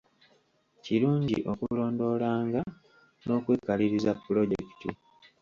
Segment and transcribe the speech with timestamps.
[0.83, 2.61] Kirungi okulondoolanga
[3.25, 4.89] n'okwekaliriza pulojekiti.